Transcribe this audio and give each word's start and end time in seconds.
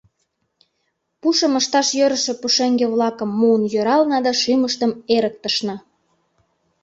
Пушым 1.21 1.53
ышташ 1.59 1.87
йӧрышӧ 1.97 2.33
пушеҥге-влакым 2.41 3.29
муын 3.39 3.63
йӧрална 3.73 4.17
да 4.25 4.31
шӱмыштым 4.41 4.91
эрыктышна. 5.15 5.75